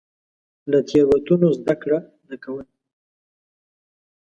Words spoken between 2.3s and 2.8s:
کول.